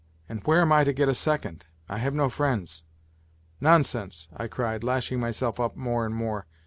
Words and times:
And 0.27 0.43
where 0.45 0.61
am 0.61 0.71
I 0.71 0.83
to 0.83 0.93
get 0.93 1.09
a 1.09 1.13
second? 1.13 1.67
I 1.87 1.99
have 1.99 2.15
no 2.15 2.27
friends. 2.27 2.85
Non 3.59 3.83
sense!" 3.83 4.29
I 4.35 4.47
cried, 4.47 4.83
lashing 4.83 5.19
myself 5.19 5.59
lip 5.59 5.75
more 5.75 6.07
and 6.07 6.15
more. 6.15 6.47